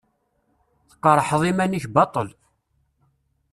[0.91, 2.27] Tqerḥeḍ iman-ik baṭṭel.